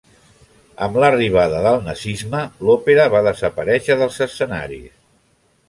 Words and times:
Amb 0.85 0.95
l'arribada 1.03 1.59
del 1.65 1.77
nazisme, 1.89 2.41
l'òpera 2.69 3.07
va 3.17 3.23
desaparèixer 3.29 4.01
dels 4.03 4.21
escenaris. 4.31 4.93